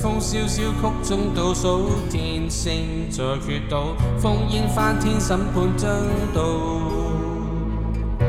[0.00, 5.90] 风萧萧，曲中倒数天星在决斗，烽烟翻天，审判争
[6.32, 6.40] 斗。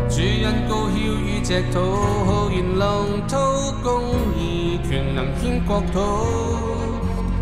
[0.10, 1.80] 主恩高悬于净土，
[2.26, 3.40] 浩然浪涛
[3.84, 4.02] 公
[4.36, 6.00] 义，权能牵国土。